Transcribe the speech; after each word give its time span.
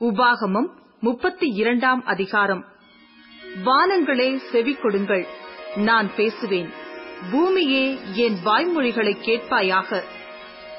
உபாகமம் 0.00 0.68
முப்பத்தி 1.00 1.48
இரண்டாம் 1.48 2.04
அதிகாரம். 2.04 2.64
வானங்களே 3.64 4.36
செவி 4.50 4.74
கொடுங்கள் 4.74 5.26
நான் 5.76 6.14
பேசுவேன். 6.16 6.68
பூமியே 7.30 7.98
என் 8.12 8.36
வாய்மொழிகளை 8.44 9.16
கேட்பாயாக. 9.24 10.02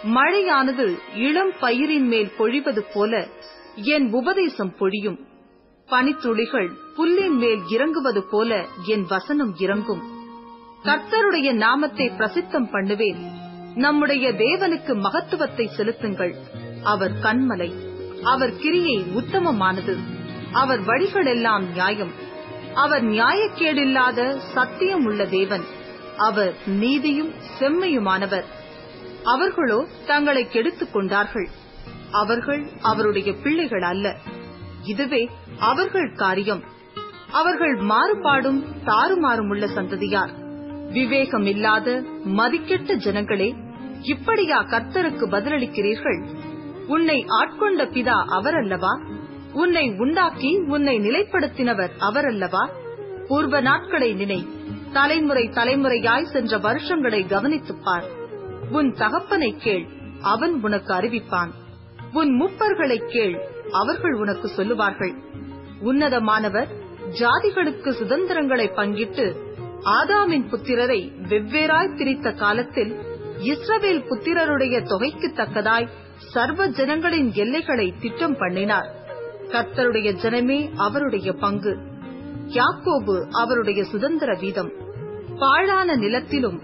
மழையானது 0.04 1.00
இளம் 1.16 1.52
பயிரின் 1.60 2.08
மேல் 2.08 2.32
பொழிவது 2.38 2.86
போல 2.94 3.28
என் 3.76 4.14
உபதேசம் 4.14 4.76
பொழியும். 4.78 5.28
பனித்துளிகள் 5.88 6.70
புல்லின் 6.96 7.38
மேல் 7.38 7.62
இறங்குவது 7.70 8.24
போல 8.24 8.66
என் 8.86 9.06
வசனம் 9.06 9.56
இறங்கும். 9.56 10.02
கர்த்தருடைய 10.84 11.54
நாமத்தை 11.54 12.10
பிரசித்தம் 12.10 12.72
பண்ணுவேன். 12.72 13.32
நம்முடைய 13.76 14.32
தேவனுக்கு 14.32 15.00
மகத்துவத்தை 15.00 15.68
செலுத்துங்கள். 15.68 16.36
அவர் 16.84 17.12
கண்மலை. 17.12 17.87
அவர் 18.24 18.56
கிரியை 18.56 19.06
உத்தமமானது. 19.16 19.98
அவர் 20.52 20.84
வழிகளெல்லாம் 20.84 21.68
நியாயம். 21.68 22.12
அவர் 22.74 23.04
நியாயக்கேடில்லாத 23.04 24.38
சத்தியம் 24.54 25.06
உள்ள 25.06 25.26
தேவன். 25.26 25.64
அவர் 26.18 26.56
நீதியும் 26.66 27.34
செம்மையுமானவர். 27.60 28.44
அவர்களோ 29.24 29.88
தங்களை 30.08 30.48
கெடுத்துக் 30.48 30.94
கொண்டார்கள். 30.94 31.50
அவர்கள் 32.12 32.70
அவருடைய 32.82 33.34
பிள்ளைகள் 33.34 33.82
அல்ல. 33.82 34.18
இதுவே 34.84 35.30
அவர்கள் 35.60 36.14
காரியம். 36.14 36.64
அவர்கள் 37.32 37.78
மாறுபாடும் 37.78 38.64
தாறுமாறுமுள்ள 38.86 39.74
சந்ததியார். 39.74 40.32
விவேகம் 40.92 41.46
இல்லாத 41.46 42.04
மதிக்கெட்ட 42.26 42.96
ஜனங்களே 42.96 43.56
இப்படியா 44.02 44.64
கர்த்தருக்கு 44.64 45.28
பதிலளிக்கிறீர்கள்? 45.32 46.26
உன்னை 46.88 47.26
ஆட்கொண்ட 47.42 47.84
பிதா 47.86 48.16
அவரல்லவா? 48.30 49.02
உன்னை 49.54 49.94
உண்டாக்கி 49.98 50.58
உன்னை 50.68 50.98
நிலைப்படுத்தினவர் 50.98 51.90
அவரல்லவா? 52.00 52.70
பூர்வ 53.28 53.62
நாட்களை 53.62 54.14
நினை. 54.14 54.48
தலைமுறை 54.94 55.50
தலைமுறையாய் 55.50 56.32
சென்ற 56.32 56.58
வருஷங்களை 56.58 57.24
கவனித்துப்பார். 57.24 58.04
உன் 58.72 58.94
தகப்பனை 58.94 59.56
கேள் 59.58 59.86
அவன் 60.22 60.64
உனக்கு 60.64 60.94
அறிவிப்பான். 60.94 61.52
உன் 62.14 62.42
முப்பர்களை 62.42 63.06
கேள் 63.06 63.42
அவர்கள் 63.72 64.14
உனக்கு 64.14 64.48
சொல்லுவார்கள். 64.48 65.16
உன்னதமானவர் 65.84 66.68
ஜாதிகளுக்கு 67.20 67.90
சுதந்திரங்களை 67.90 68.70
பங்கிட்டு 68.76 69.36
ஆதாமின் 69.84 70.48
புத்திரரை 70.50 71.12
வெவ்வேறாய் 71.30 71.96
பிரித்த 71.96 72.36
காலத்தில் 72.36 72.96
இஸ்ரவேல் 73.38 74.06
புத்திரருடைய 74.08 74.82
தொகைக்கு 74.84 75.34
தக்கதாய் 75.36 75.88
சர்வ 76.18 76.68
ஜனங்களின் 76.68 77.34
எல்லைகளை 77.34 77.94
திட்டம் 78.02 78.38
பண்ணினார். 78.38 78.94
கர்த்தருடைய 79.48 80.18
ஜனமே 80.22 80.70
அவருடைய 80.76 81.34
பங்கு. 81.34 81.78
யாக்கோபு 82.48 83.28
அவருடைய 83.32 83.84
சுதந்திர 83.84 84.38
வீதம். 84.40 84.72
பாழான 85.40 85.96
நிலத்திலும் 85.96 86.62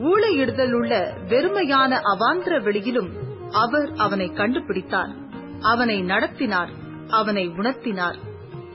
ஊழையிடுதலுள்ள 0.00 1.12
வெறுமையான 1.28 2.00
அவாந்திர 2.00 2.62
வெளியிலும் 2.62 3.10
அவர் 3.50 3.92
அவனை 3.96 4.26
கண்டுபிடித்தார். 4.26 5.14
அவனை 5.60 6.02
நடத்தினார் 6.02 6.70
அவனை 7.08 7.48
உணர்த்தினார். 7.48 8.16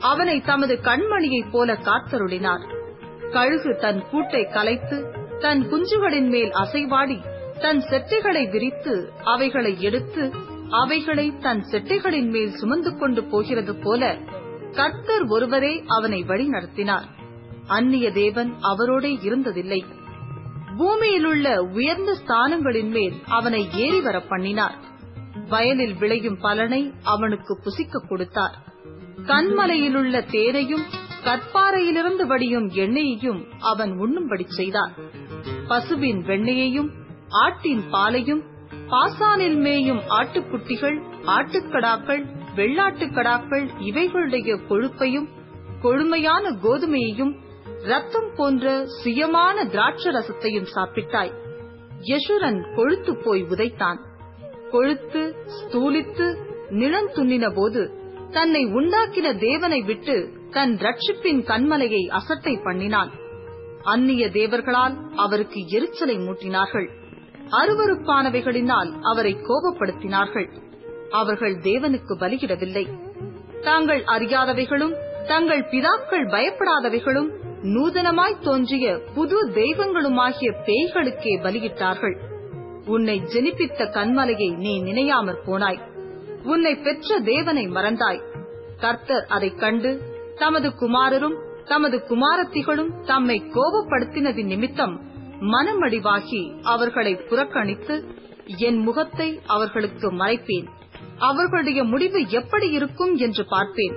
அவனை 0.00 0.40
தமது 0.40 0.78
கண்மணியைப் 0.82 1.50
போல 1.50 1.72
காத்தருளினார். 1.72 2.78
கழுகு 3.30 3.76
தன் 3.80 4.02
கூட்டை 4.12 4.52
கலைத்து 4.52 5.14
தன் 5.40 5.62
குஞ்சுகளின் 5.62 6.28
மேல் 6.28 6.50
அசைவாடி 6.50 7.20
தன் 7.60 7.80
செட்டைகளை 7.90 8.50
விரித்து 8.50 9.12
அவைகளை 9.24 9.80
எடுத்து 9.80 10.32
அவைகளை 10.70 11.38
தன் 11.38 11.62
செட்டைகளின் 11.70 12.30
மேல் 12.30 12.50
சுமந்து 12.50 12.98
கொண்டு 12.98 13.24
போகிறது 13.24 13.74
போல 13.76 14.18
கர்த்தர் 14.70 15.24
ஒருவரே 15.28 15.82
அவனை 15.86 16.22
வழி 16.22 16.46
நடத்தினார் 16.48 17.06
அந்நிய 17.66 18.12
தேவன் 18.12 18.54
அவரோடே 18.62 19.10
இருந்ததில்லை. 19.26 19.80
பூமியிலுள்ள 20.78 21.56
உயர்ந்த 21.58 22.16
ஸ்தானங்களின் 22.24 22.90
மேல் 22.90 23.16
அவனை 23.26 23.68
ஏறி 23.74 24.00
வர 24.00 24.20
பண்ணினார். 24.20 24.76
வயலில் 25.48 25.94
விளையும் 25.94 26.38
பலனை 26.40 26.92
அவனுக்கு 27.02 27.60
புசிக்க 27.62 28.02
கொடுத்தார். 28.08 28.56
கண்மலையிலுள்ள 29.26 30.24
தேரையும் 30.30 30.86
கற்பாறையிலிருந்து 31.24 32.26
வடியும் 32.26 32.68
எண்ணெயையும் 32.68 33.40
அவன் 33.60 33.92
உண்ணும்படி 33.98 34.46
செய்தார். 34.48 34.94
பசுவின் 35.68 36.22
வெண்ணையையும் 36.22 36.90
ஆட்டின் 37.30 37.90
பாலையும் 37.90 38.42
பாசானில் 38.88 39.56
மேயும் 39.56 40.00
ஆட்டுக்குட்டிகள் 40.08 40.98
ஆட்டுக்கடாக்கள் 41.26 42.24
வெள்ளாட்டுக்கடாக்கள் 42.56 43.68
இவைகளுடைய 43.80 44.58
கொழுப்பையும் 44.68 45.28
கொழுமையான 45.80 46.50
கோதுமையையும் 46.50 47.34
ரத்தம் 47.82 48.32
போன்ற 48.36 48.86
சுயமான 49.04 49.64
திராட்ச 49.64 50.10
ரசத்தையும் 50.10 50.66
சாப்பிட்டாய். 50.74 51.32
யசுரன் 52.00 52.74
கொழுத்து 52.74 53.16
போய் 53.16 53.44
உதைத்தான். 53.44 53.98
கொழுத்து 54.70 55.36
ஸ்தூலித்து 55.58 56.36
நிழம் 56.70 57.08
துண்ணின 57.08 57.54
போது 57.54 57.92
தன்னை 58.30 58.66
உண்டாக்கின 58.66 59.38
தேவனை 59.38 59.82
விட்டு 59.82 60.32
தன் 60.50 60.76
ரட்சிப்பின் 60.76 61.42
கண்மலையை 61.42 62.08
அசட்டை 62.08 62.56
பண்ணினான். 62.56 63.10
அந்நிய 63.82 64.28
தேவர்களால் 64.28 64.96
அவருக்கு 65.16 65.66
எரிச்சலை 65.66 66.16
மூட்டினார்கள். 66.16 66.88
அருவறுப்பானவைகளினால் 67.50 69.00
அவரை 69.02 69.36
கோபப்படுத்தினார்கள். 69.36 70.48
அவர்கள் 71.10 71.54
தேவனுக்கு 71.54 72.16
பலியிடவில்லை. 72.20 72.88
தாங்கள் 73.60 74.04
அறியாதவைகளும் 74.04 74.94
தங்கள் 75.26 75.64
பிதாக்கள் 75.64 76.28
பயப்படாதவைகளும் 76.28 77.28
நூதனமாய் 77.62 78.42
தோன்றிய 78.42 79.00
புது 79.14 79.48
தெய்வங்களுமாகிய 79.48 80.54
பேய்களுக்கே 80.66 81.40
பலியிட்டார்கள். 81.42 82.18
உன்னை 82.86 83.20
ஜெனிப்பித்த 83.20 83.90
கண்மலையை 83.90 84.56
நீ 84.56 84.82
நினையாமற் 84.82 85.42
போனாய். 85.46 85.80
உன்னை 86.44 86.76
பெற்ற 86.76 87.20
தேவனை 87.20 87.66
மறந்தாய். 87.66 88.22
கர்த்தர் 88.76 89.26
அதைக் 89.28 89.58
கண்டு 89.58 90.02
தமது 90.36 90.68
குமாரரும் 90.68 91.36
தமது 91.64 92.02
குமாரத்திகளும் 92.08 93.00
தம்மை 93.06 93.42
கோபப்படுத்தினதின் 93.42 94.44
நிமித்தம் 94.44 95.09
மனமடிவாகி 95.40 96.60
அவர்களை 96.62 97.14
புறக்கணித்து 97.14 98.04
என் 98.58 98.78
முகத்தை 98.78 99.40
அவர்களுக்கு 99.46 100.12
மறைப்பேன். 100.12 100.66
அவர்களுடைய 101.18 101.84
முடிவு 101.84 102.28
எப்படி 102.28 102.70
இருக்கும் 102.70 103.16
என்று 103.16 103.44
பார்ப்பேன். 103.46 103.94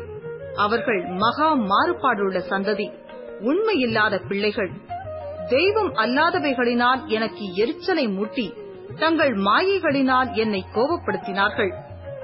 அவர்கள் 0.56 1.06
மகா 1.06 1.56
மாறுபாடுள்ள 1.56 2.40
சந்ததி 2.50 2.92
உண்மையில்லாத 3.40 4.20
பிள்ளைகள். 4.28 4.72
தெய்வம் 5.50 5.94
அல்லாதவைகளினால் 5.94 7.06
எனக்கு 7.06 7.54
எரிச்சலை 7.54 8.08
மூட்டி 8.08 8.54
தங்கள் 8.96 9.38
மாயைகளினால் 9.38 10.34
என்னை 10.34 10.66
கோபப்படுத்தினார்கள். 10.74 11.74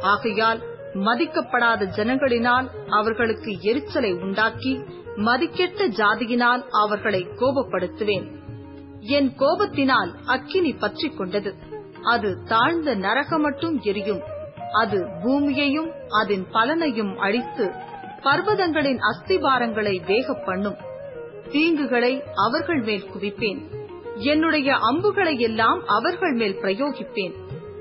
ஆகையால் 0.02 0.64
மதிக்கப்படாத 0.94 1.86
ஜனங்களினால் 1.86 2.68
அவர்களுக்கு 2.90 3.60
எரிச்சலை 3.62 4.14
உண்டாக்கி 4.14 4.80
மதிக்கெட்ட 5.16 5.88
ஜாதியினால் 5.88 6.64
அவர்களை 6.70 7.28
கோபப்படுத்துவேன். 7.40 8.39
என் 9.00 9.34
கோபத்தினால் 9.38 10.16
அக்கினி 10.26 10.74
பற்றிக் 10.74 11.18
கொண்டது 11.18 11.56
அது 12.04 12.44
தாழ்ந்த 12.46 12.96
நரகம் 12.96 13.42
மட்டும் 13.42 13.80
எரியும். 13.80 14.22
அது 14.74 15.08
பூமியையும் 15.24 15.92
அதன் 16.10 16.46
பலனையும் 16.54 17.16
அழித்து 17.16 17.72
பர்வதங்களின் 18.22 19.00
அஸ்திபாரங்களை 19.00 20.06
வேக 20.06 20.34
பண்ணும். 20.34 20.76
தீங்குகளை 21.44 22.22
அவர்கள் 22.36 22.82
மேல் 22.82 23.04
குவிப்பேன். 23.04 23.68
என்னுடைய 24.16 24.76
அம்புகளை 24.76 25.40
எல்லாம் 25.40 25.86
அவர்கள் 25.86 26.34
மேல் 26.34 26.58
பிரயோகிப்பேன். 26.62 27.34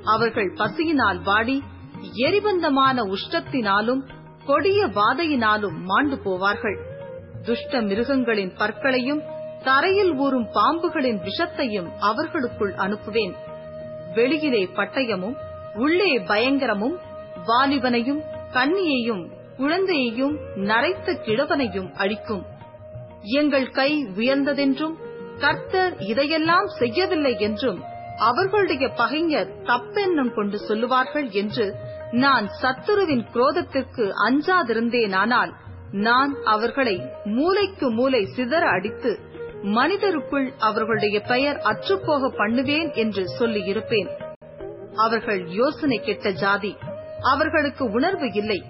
அவர்கள் 0.05 0.53
பசியினால் 0.55 1.23
வாடி 1.23 1.63
எரிபந்தமான 2.15 3.03
உஷ்டத்தினாலும் 3.05 4.09
கொடிய 4.47 4.87
வாதையினாலும் 4.87 5.77
மாண்டு 5.81 6.17
போவார்கள். 6.17 6.79
துஷ்ட 7.43 7.81
மிருகங்களின் 7.81 8.53
பற்களையும் 8.57 9.23
தரையில் 9.63 10.13
ஊறும் 10.15 10.49
பாம்புகளின் 10.55 11.21
விஷத்தையும் 11.23 11.89
அவர்களுக்குள் 11.99 12.75
அனுப்புவேன். 12.75 13.35
வெளியிலே 14.15 14.65
பட்டயமும் 14.77 15.37
உள்ளே 15.75 16.19
பயங்கரமும் 16.19 16.97
வாலிபனையும் 17.47 18.23
கன்னியையும் 18.53 19.25
குழந்தையையும் 19.57 20.35
நரைத்த 20.55 21.13
கிழவனையும் 21.13 21.91
அழிக்கும். 21.93 22.45
எங்கள் 23.23 23.71
கை 23.71 24.07
உயர்ந்ததென்றும் 24.17 24.97
கர்த்தர் 25.39 25.95
இதையெல்லாம் 26.01 26.67
செய்யவில்லை 26.67 27.39
என்றும் 27.39 27.81
அவர்களுடைய 28.19 28.89
பகைஞர் 28.89 29.51
தப்பெண்ணம் 29.65 30.35
கொண்டு 30.35 30.59
சொல்லுவார்கள் 30.59 31.31
என்று 31.31 31.67
நான் 32.11 32.47
சத்துருவின் 32.63 33.25
குரோதத்திற்கு 33.33 34.05
அஞ்சாதிருந்தேனானால் 34.29 35.53
நான் 35.91 36.33
அவர்களை 36.45 36.95
மூலைக்கு 37.25 37.91
மூலை 37.91 38.23
சிதற 38.37 38.65
அடித்து 38.67 39.11
மனிதருக்குள் 39.63 40.53
அவர்களுடைய 40.59 41.21
பெயர் 41.21 41.57
அற்றுப்போக 41.57 42.29
பண்ணுவேன் 42.37 42.93
என்று 42.93 43.25
சொல்லியிருப்பேன். 43.39 44.09
அவர்கள் 44.95 45.47
யோசனை 45.47 45.99
கெட்ட 45.99 46.31
ஜாதி. 46.31 46.77
அவர்களுக்கு 47.23 47.91
உணர்வு 47.91 48.33
இல்லை. 48.33 48.63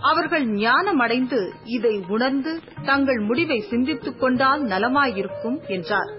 அவர்கள் 0.00 0.46
ஞானமடைந்து 0.46 1.48
இதை 1.64 2.04
உணர்ந்து 2.08 2.60
தங்கள் 2.84 3.18
முடிவை 3.18 3.60
சிந்தித்துக் 3.60 4.20
கொண்டால் 4.20 4.64
நலமாயிருக்கும் 4.64 5.66
என்றார். 5.66 6.10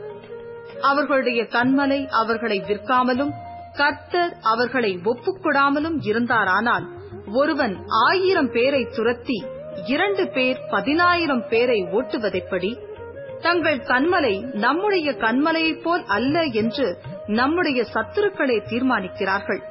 அவர்களுடைய 0.81 1.43
கண்மலை 1.43 2.07
அவர்களை 2.07 2.63
விற்காமலும் 2.67 3.31
கர்த்தர் 3.73 4.37
அவர்களை 4.41 4.99
ஒப்புக்கொடாமலும் 5.03 5.99
இருந்தாரானால் 6.01 6.85
ஒருவன் 7.33 7.77
ஆயிரம் 7.87 8.51
பேரை 8.51 8.87
துரத்தி 8.95 9.43
இரண்டு 9.85 10.27
பேர் 10.27 10.57
பதினாயிரம் 10.69 11.47
பேரை 11.49 11.83
ஓட்டுவதைப்படி 11.83 12.91
தங்கள் 13.43 13.77
கண்மலை 13.77 14.53
நம்முடைய 14.53 15.11
கண்மலையைப் 15.11 15.81
போல் 15.81 16.03
அல்ல 16.05 16.41
என்று 16.41 16.97
நம்முடைய 17.27 17.85
சத்துருக்களை 17.93 18.57
தீர்மானிக்கிறார்கள். 18.69 19.61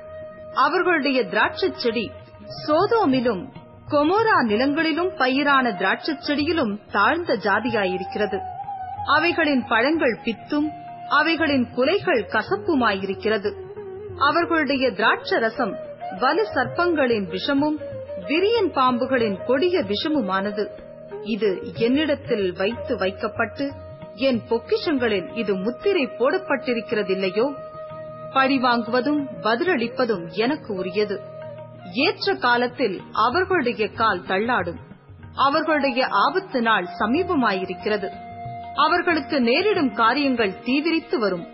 அவர்களுடைய 0.55 1.23
திராட்சைச் 1.23 1.77
செடி 1.77 2.11
சோதோமிலும் 2.67 3.43
கொமோரா 3.89 4.43
நிலங்களிலும் 4.43 5.11
பயிரான 5.11 5.73
திராட்சச் 5.73 6.19
செடியிலும் 6.19 6.81
தாழ்ந்த 6.93 7.35
ஜாதியாயிருக்கிறது. 7.35 8.39
அவைகளின் 9.17 9.65
பழங்கள் 9.69 10.19
பித்தும் 10.25 10.69
அவைகளின் 11.09 11.71
குலைகள் 11.75 12.27
கசப்புமாயிருக்கிறது. 12.29 13.51
அவர்களுடைய 14.19 14.91
திராட்ச 14.91 15.39
ரசம் 15.39 15.77
வலு 16.21 16.47
சர்ப்பங்களின் 16.55 17.27
விஷமும் 17.29 17.79
விரியன் 18.27 18.71
பாம்புகளின் 18.75 19.45
கொடிய 19.45 19.83
விஷமுமானது. 19.83 20.69
இது 21.23 21.75
என்னிடத்தில் 21.75 22.53
வைத்து 22.53 22.97
வைக்கப்பட்டு 22.97 23.73
என் 24.15 24.41
பொக்கிஷங்களில் 24.49 25.37
இது 25.37 25.55
முத்திரை 25.55 26.07
போடப்பட்டிருக்கிறதில்லையோ? 26.07 27.55
பழிவாங்குவதும் 28.33 29.27
பதிலளிப்பதும் 29.41 30.31
எனக்கு 30.31 30.75
உரியது. 30.75 31.21
ஏற்ற 31.93 32.35
காலத்தில் 32.35 33.01
அவர்களுடைய 33.13 33.89
கால் 33.89 34.21
தள்ளாடும். 34.21 34.79
அவர்களுடைய 35.35 36.07
ஆபத்து 36.07 36.63
நாள் 36.63 36.87
சமீபமாயிருக்கிறது. 36.99 38.09
அவர்களுக்கு 38.75 39.41
நேரிடும் 39.41 39.95
காரியங்கள் 39.95 40.53
தீவிரித்து 40.53 41.19
வரும். 41.19 41.47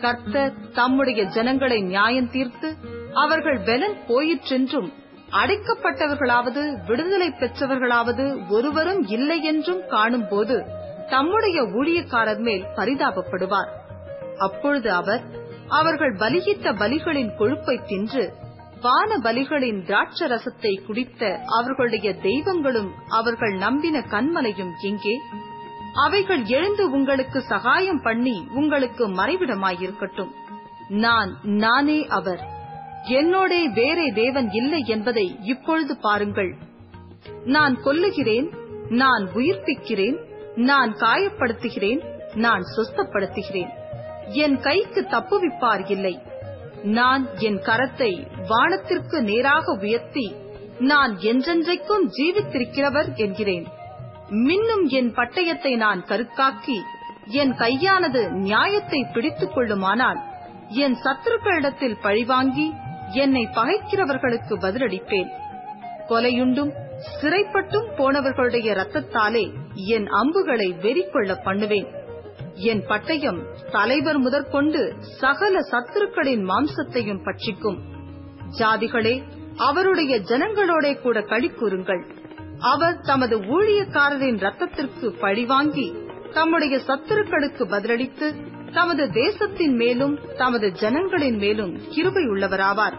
கர்த்தர் 0.00 0.70
தம்முடைய 0.70 1.24
ஜனங்களை 1.24 1.80
நியாயம் 1.80 2.30
தீர்த்து 2.30 2.76
அவர்கள் 3.14 3.58
பலன் 3.58 3.96
போயிற்றென்றும் 4.08 4.92
அடைக்கப்பட்டவர்களாவது 5.30 6.86
விடுதலை 6.86 7.28
பெற்றவர்களாவது 7.28 8.50
ஒருவரும் 8.50 9.02
இல்லை 9.06 9.42
என்றும் 9.42 9.82
காணும்போது 9.88 10.66
தம்முடைய 11.08 11.62
ஊழியக்காரர் 11.62 12.38
மேல் 12.38 12.62
பரிதாபப்படுவார். 12.62 13.68
அப்பொழுது 14.38 14.92
அவர் 14.92 15.22
அவர்கள் 15.68 16.14
பலியிட்ட 16.14 16.72
பலிகளின் 16.72 17.36
கொழுப்பை 17.38 17.84
தின்று 17.86 18.32
வான 18.80 19.16
பலிகளின் 19.16 19.84
திராட்ச 19.84 20.26
ரசத்தை 20.26 20.84
குடித்த 20.86 21.40
அவர்களுடைய 21.46 22.14
தெய்வங்களும் 22.14 22.92
அவர்கள் 23.08 23.54
நம்பின 23.54 23.98
கண்மலையும் 23.98 24.72
எங்கே 24.80 25.14
அவைகள் 25.94 26.44
எழுந்து 26.44 26.90
உங்களுக்கு 26.90 27.40
சகாயம் 27.42 28.02
பண்ணி 28.02 28.46
உங்களுக்கு 28.54 29.08
மறைவிடமாயிருக்கட்டும். 29.08 30.30
நான் 30.88 31.38
நானே 31.42 32.06
அவர். 32.06 32.56
என்னோடே 33.04 33.72
வேறே 33.72 34.06
தேவன் 34.12 34.50
இல்லை 34.50 34.82
என்பதை 34.86 35.36
இப்பொழுது 35.42 35.98
பாருங்கள். 35.98 36.54
நான் 37.44 37.76
கொல்லுகிறேன் 37.84 38.48
நான் 38.88 39.28
உயிர்ப்பிக்கிறேன் 39.34 40.18
நான் 40.54 40.92
காயப்படுத்துகிறேன் 40.94 42.00
நான் 42.34 42.62
சொஸ்தப்படுத்துகிறேன். 42.76 43.70
என் 44.32 44.60
கைக்கு 44.60 45.00
தப்புவிப்பார் 45.10 45.90
இல்லை. 45.90 46.18
நான் 46.82 47.28
என் 47.38 47.60
கரத்தை 47.62 48.26
வானத்திற்கு 48.48 49.20
நேராக 49.22 49.72
உயர்த்தி 49.80 50.34
நான் 50.78 51.16
என்றென்றைக்கும் 51.16 52.04
ஜீவித்திருக்கிறவர் 52.16 53.14
என்கிறேன். 53.14 53.66
மின்னும் 54.30 54.86
என் 54.88 55.10
பட்டயத்தை 55.14 55.76
நான் 55.76 56.04
கருக்காக்கி 56.04 56.78
என் 57.26 57.54
கையானது 57.54 58.30
நியாயத்தை 58.30 59.06
பிடித்துக் 59.12 59.54
கொள்ளுமானால் 59.56 60.20
என் 60.68 60.96
சத்துருக்களிடத்தில் 61.04 62.00
பழிவாங்கி 62.00 62.72
என்னை 63.12 63.48
பகைக்கிறவர்களுக்கு 63.54 64.54
பதிலளிப்பேன். 64.60 65.28
கொலையுண்டும் 66.08 66.72
சிறைப்பட்டும் 67.20 67.88
போனவர்களுடைய 67.96 68.74
ரத்தத்தாலே 68.74 69.52
என் 69.74 70.06
அம்புகளை 70.06 70.72
வெறிக்கொள்ள 70.72 71.42
பண்ணுவேன். 71.44 71.86
என் 72.54 72.84
பட்டயம் 72.86 73.42
தலைவர் 73.70 74.18
முதற்கொண்டு 74.18 74.94
சகல 75.20 75.58
சத்துருக்களின் 75.70 76.44
மாம்சத்தையும் 76.48 77.24
பட்சிக்கும். 77.24 77.78
ஜாதிகளே 78.58 79.22
அவருடைய 79.56 80.18
ஜனங்களோட 80.18 81.00
கூட 81.00 81.22
களி 81.22 81.48
கூறுங்கள் 81.48 82.06
அவர் 82.58 83.00
தமது 83.00 83.38
ஊழியக்காரரின் 83.38 84.38
ரத்தத்திற்கு 84.38 85.18
பழிவாங்கி 85.20 85.94
தம்முடைய 86.32 86.80
சத்துருக்களுக்கு 86.86 87.64
பதிலளித்து 87.68 88.34
தமது 88.72 89.10
தேசத்தின் 89.12 89.74
மேலும் 89.74 90.14
தமது 90.36 90.72
ஜனங்களின் 90.72 91.36
மேலும் 91.36 91.72
கிருபை 91.88 92.24
உள்ளவராவார். 92.24 92.96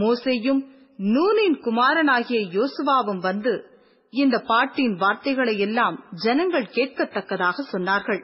மோசையும் 0.00 0.62
நூனின் 0.98 1.58
குமாரனாகிய 1.60 2.40
யோசுவாவும் 2.56 3.20
வந்து 3.20 3.52
இந்த 4.12 4.38
பாட்டின் 4.38 4.94
வார்த்தைகளை 4.96 5.58
எல்லாம் 5.58 5.96
ஜனங்கள் 6.10 6.72
கேட்கத்தக்கதாக 6.74 7.64
சொன்னார்கள். 7.72 8.20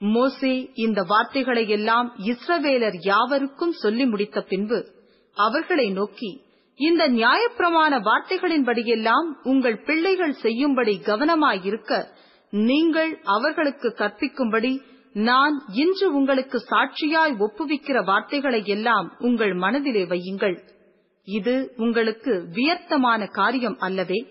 மோசே 0.00 0.54
இந்த 0.74 1.02
வார்த்தைகளை 1.02 1.68
எல்லாம் 1.68 2.08
இஸ்ரவேலர் 2.24 2.96
யாவருக்கும் 3.00 3.72
சொல்லி 3.72 4.06
முடித்த 4.06 4.40
பின்பு 4.40 4.78
அவர்களை 5.36 5.90
நோக்கி 5.90 6.30
இந்த 6.80 7.02
நியாயப்பிரமாண 7.08 7.92
வார்த்தைகளின்படியெல்லாம் 8.00 9.28
உங்கள் 9.42 9.78
பிள்ளைகள் 9.84 10.34
செய்யும்படி 10.34 10.94
கவனமாயிருக்க 11.04 11.92
நீங்கள் 12.52 13.12
அவர்களுக்கு 13.24 13.88
கற்பிக்கும்படி 13.98 14.72
நான் 15.12 15.64
இன்று 15.72 16.14
உங்களுக்கு 16.14 16.58
சாட்சியாய் 16.58 17.34
ஒப்புவிக்கிற 17.38 18.04
வார்த்தைகளை 18.04 18.66
எல்லாம் 18.66 19.16
உங்கள் 19.18 19.54
மனதிலே 19.54 20.04
வையுங்கள். 20.04 20.58
இது 21.24 21.72
உங்களுக்கு 21.76 22.48
வியர்த்தமான 22.52 23.26
காரியம் 23.26 23.76
அல்லவே. 23.78 24.26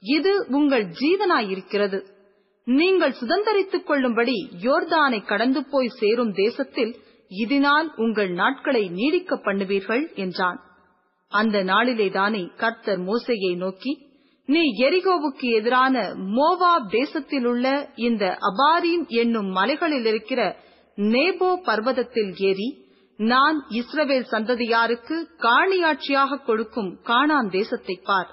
இது 0.00 0.46
உங்கள் 0.48 0.86
ஜீவனாயிருக்கிறது. 0.86 2.02
நீங்கள் 2.64 3.12
சுதந்தரித்துக் 3.12 3.84
கொள்ளும்படி 3.84 4.48
யோர்தானை 4.62 5.24
கடந்து 5.24 5.64
போய் 5.70 5.88
சேரும் 5.88 6.32
தேசத்தில் 6.32 6.96
இதனால் 7.28 7.92
உங்கள் 7.96 8.30
நாட்களை 8.30 8.88
நீடிக்க 8.88 9.36
பண்ணுவீர்கள் 9.36 10.14
என்றான். 10.14 10.60
அந்த 11.28 11.64
நாளிலேதானே 11.64 12.56
கர்த்தர் 12.56 13.00
மோசையை 13.00 13.56
நோக்கி 13.56 14.07
நீ 14.48 14.62
எரிகோவுக்கு 14.86 15.46
எதிரான 15.50 15.96
மோவாப் 16.36 16.88
தேசத்திலுள்ள 16.90 17.66
இந்த 17.94 18.24
அபாரீம் 18.40 19.06
என்னும் 19.06 19.50
மலைகளில் 19.50 20.04
இருக்கிற 20.04 20.40
நேபோ 20.98 21.50
பர்வதத்தில் 21.64 22.34
ஏறி 22.40 22.68
நான் 23.18 23.56
இஸ்ரவேல் 23.70 24.26
சந்ததியாருக்கு 24.30 25.16
காணியாட்சியாக 25.42 26.40
கொடுக்கும் 26.42 26.90
காணான் 27.04 27.48
தேசத்தை 27.48 27.96
பார். 28.04 28.30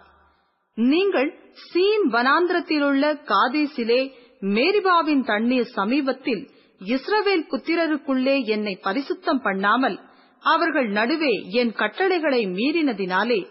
நீங்கள் 0.77 1.29
சீன் 1.63 2.05
வனாந்திரத்திலுள்ள 2.11 3.03
காதேசிலே 3.25 4.01
மேரிபாவின் 4.47 5.23
தண்ணீர் 5.23 5.69
சமீபத்தில் 5.69 6.43
இஸ்ரவேல் 6.81 7.45
புத்திரருக்குள்ளே 7.51 8.45
என்னை 8.45 8.79
பரிசுத்தம் 8.83 9.41
பண்ணாமல் 9.41 9.97
அவர்கள் 10.43 10.89
நடுவே 10.89 11.33
என் 11.51 11.73
கட்டளைகளை 11.73 12.41
மீறினதினாலே 12.47 13.41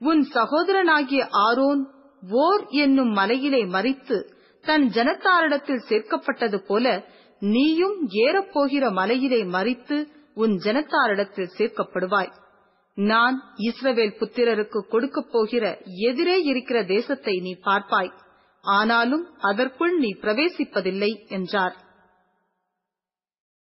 உன் 0.00 0.22
சகோதரனாகிய 0.34 1.22
ஆரோன் 1.46 1.82
ஓர் 2.30 2.66
என்னும் 2.68 3.10
மலையிலே 3.10 3.64
மறித்து 3.64 4.34
தன் 4.60 4.88
ஜனத்தாரிடத்தில் 4.88 5.82
சேர்க்கப்பட்டது 5.88 6.56
போல 6.56 7.04
நீயும் 7.40 8.08
ஏறப்போகிற 8.08 8.92
மலையிலே 8.92 9.44
மறித்து 9.44 10.06
உன் 10.34 10.52
ஜனத்தாரிடத்தில் 10.52 11.50
சேர்க்கப்படுவாய். 11.58 12.32
நான் 12.94 13.42
இஸ்ரவேல் 13.56 14.16
புத்திரருக்கு 14.18 14.88
கொடுக்கப் 14.88 15.28
போகிற 15.32 15.78
எதிரே 15.84 16.42
இருக்கிற 16.42 16.84
தேசத்தை 16.84 17.38
நீ 17.40 17.56
பார்ப்பாய். 17.64 18.12
ஆனாலும் 18.60 19.26
அதற்குள் 19.38 19.98
நீ 19.98 20.08
பிரவேசிப்பதில்லை 20.20 21.28
என்றார். 21.28 21.76